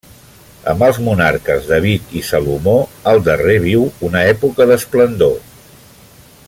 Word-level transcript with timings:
Amb 0.71 0.85
els 0.85 0.97
monarques 1.07 1.67
David 1.73 2.15
i 2.21 2.23
Salomó, 2.31 2.75
el 3.13 3.23
darrer 3.29 3.59
viu 3.67 3.87
una 4.09 4.25
època 4.33 4.71
d'esplendor. 4.73 5.41